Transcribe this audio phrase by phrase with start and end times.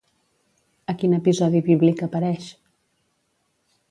[0.93, 2.47] A quin episodi bíblic apareix?